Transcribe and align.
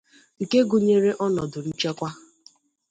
nke 0.41 0.59
gụnyere 0.69 1.11
ọnọdụ 1.25 1.59
nchekwa 1.69 2.09